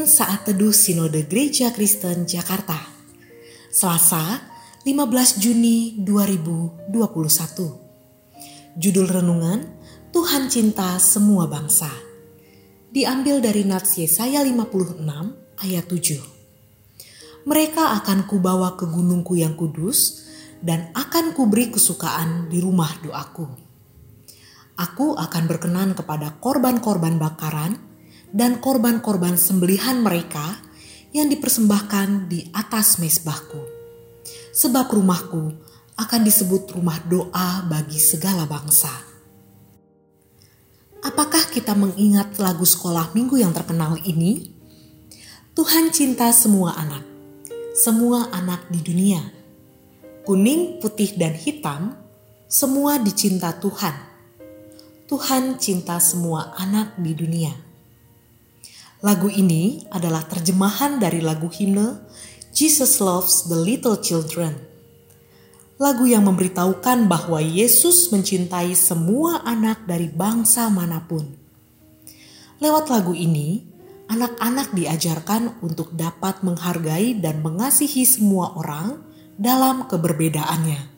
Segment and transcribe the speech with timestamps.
[0.00, 2.88] Penuntun Saat Teduh Sinode Gereja Kristen Jakarta
[3.68, 4.40] Selasa
[4.80, 4.96] 15
[5.44, 6.88] Juni 2021
[8.80, 9.60] Judul Renungan
[10.08, 11.92] Tuhan Cinta Semua Bangsa.
[12.88, 15.04] Diambil dari Nats Yesaya 56
[15.68, 20.24] ayat 7 Mereka akan kubawa ke gunungku yang kudus
[20.64, 23.52] dan akan kuberi kesukaan di rumah doaku.
[24.80, 27.89] Aku akan berkenan kepada korban-korban bakaran
[28.30, 30.58] dan korban-korban sembelihan mereka
[31.10, 33.62] yang dipersembahkan di atas mesbahku.
[34.54, 35.54] Sebab rumahku
[35.98, 38.90] akan disebut rumah doa bagi segala bangsa.
[41.00, 44.52] Apakah kita mengingat lagu sekolah minggu yang terkenal ini?
[45.56, 47.04] Tuhan cinta semua anak,
[47.72, 49.20] semua anak di dunia.
[50.24, 51.96] Kuning, putih, dan hitam,
[52.46, 53.96] semua dicinta Tuhan.
[55.08, 57.69] Tuhan cinta semua anak di dunia.
[59.00, 62.04] Lagu ini adalah terjemahan dari lagu himne
[62.52, 64.60] Jesus Loves the Little Children.
[65.80, 71.32] Lagu yang memberitahukan bahwa Yesus mencintai semua anak dari bangsa mana pun.
[72.60, 73.64] Lewat lagu ini,
[74.12, 79.00] anak-anak diajarkan untuk dapat menghargai dan mengasihi semua orang
[79.40, 80.92] dalam keberbedaannya.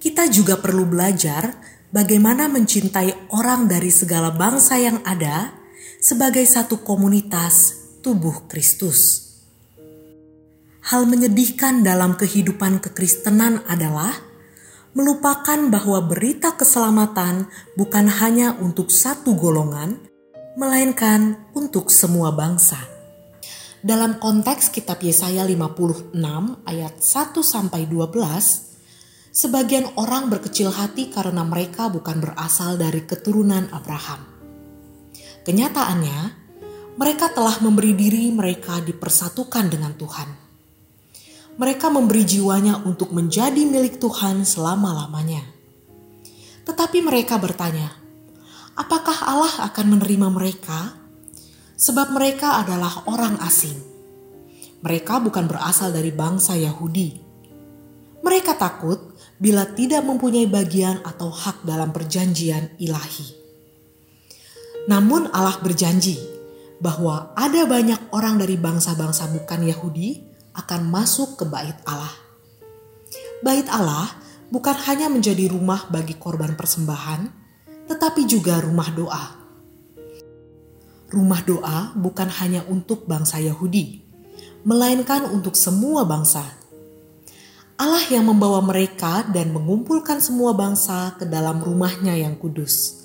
[0.00, 1.52] Kita juga perlu belajar
[1.92, 5.61] bagaimana mencintai orang dari segala bangsa yang ada
[6.02, 9.30] sebagai satu komunitas tubuh Kristus.
[10.82, 14.10] Hal menyedihkan dalam kehidupan kekristenan adalah
[14.98, 17.46] melupakan bahwa berita keselamatan
[17.78, 20.02] bukan hanya untuk satu golongan,
[20.58, 22.82] melainkan untuk semua bangsa.
[23.78, 26.18] Dalam konteks kitab Yesaya 56
[26.66, 34.31] ayat 1 sampai 12, sebagian orang berkecil hati karena mereka bukan berasal dari keturunan Abraham.
[35.42, 36.18] Kenyataannya,
[36.94, 40.28] mereka telah memberi diri mereka dipersatukan dengan Tuhan.
[41.58, 45.42] Mereka memberi jiwanya untuk menjadi milik Tuhan selama-lamanya.
[46.62, 47.90] Tetapi mereka bertanya,
[48.78, 50.94] apakah Allah akan menerima mereka?
[51.74, 53.74] Sebab mereka adalah orang asing.
[54.86, 57.18] Mereka bukan berasal dari bangsa Yahudi.
[58.22, 63.41] Mereka takut bila tidak mempunyai bagian atau hak dalam perjanjian ilahi.
[64.90, 66.18] Namun Allah berjanji
[66.82, 70.26] bahwa ada banyak orang dari bangsa-bangsa bukan Yahudi
[70.58, 72.10] akan masuk ke bait Allah.
[73.46, 74.10] Bait Allah
[74.50, 77.30] bukan hanya menjadi rumah bagi korban persembahan,
[77.86, 79.24] tetapi juga rumah doa.
[81.14, 84.02] Rumah doa bukan hanya untuk bangsa Yahudi,
[84.66, 86.42] melainkan untuk semua bangsa.
[87.78, 93.01] Allah yang membawa mereka dan mengumpulkan semua bangsa ke dalam rumahnya yang kudus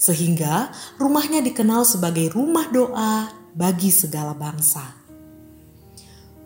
[0.00, 4.96] sehingga rumahnya dikenal sebagai rumah doa bagi segala bangsa.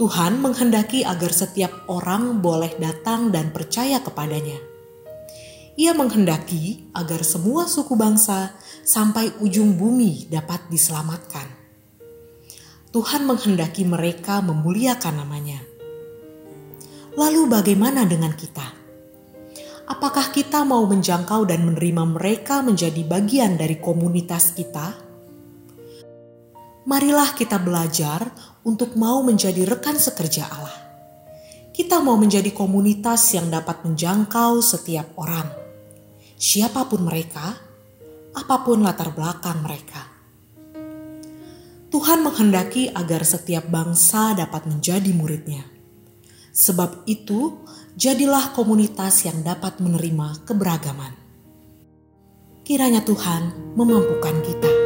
[0.00, 4.56] Tuhan menghendaki agar setiap orang boleh datang dan percaya kepadanya.
[5.76, 11.44] Ia menghendaki agar semua suku bangsa sampai ujung bumi dapat diselamatkan.
[12.92, 15.60] Tuhan menghendaki mereka memuliakan namanya.
[17.16, 18.81] Lalu, bagaimana dengan kita?
[19.92, 24.96] Apakah kita mau menjangkau dan menerima mereka menjadi bagian dari komunitas kita?
[26.88, 28.32] Marilah kita belajar
[28.64, 30.78] untuk mau menjadi rekan sekerja Allah.
[31.72, 35.48] Kita mau menjadi komunitas yang dapat menjangkau setiap orang,
[36.36, 37.56] siapa pun mereka,
[38.32, 40.08] apa pun latar belakang mereka.
[41.92, 45.81] Tuhan menghendaki agar setiap bangsa dapat menjadi muridnya.
[46.62, 47.58] Sebab itu,
[47.98, 51.10] jadilah komunitas yang dapat menerima keberagaman.
[52.62, 54.81] Kiranya Tuhan memampukan kita.